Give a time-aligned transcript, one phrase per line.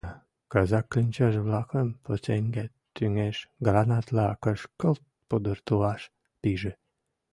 [0.51, 2.65] Казак кленчаже-влакым пушеҥге
[2.95, 6.01] тӱҥеш гранатла кышкылт пудыртылаш
[6.41, 6.73] пиже.